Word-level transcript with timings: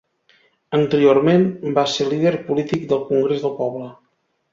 Anteriorment, 0.77 1.43
va 1.75 1.83
ser 1.95 2.01
el 2.05 2.09
líder 2.13 2.31
polític 2.47 2.87
del 2.95 3.05
Congrés 3.11 3.45
del 3.45 3.55
Poble. 3.61 3.91